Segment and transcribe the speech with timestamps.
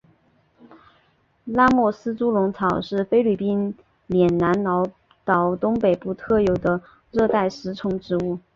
[1.45, 3.75] 拉莫斯猪笼草是菲律宾
[4.07, 4.83] 棉兰老
[5.23, 6.81] 岛东北部特有的
[7.11, 8.39] 热带食虫植物。